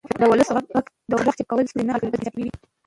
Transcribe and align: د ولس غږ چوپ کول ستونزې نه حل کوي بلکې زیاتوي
د 0.19 0.21
ولس 0.31 0.49
غږ 1.25 1.35
چوپ 1.37 1.47
کول 1.49 1.65
ستونزې 1.69 1.85
نه 1.87 1.93
حل 1.93 1.99
کوي 2.01 2.09
بلکې 2.13 2.23
زیاتوي 2.25 2.47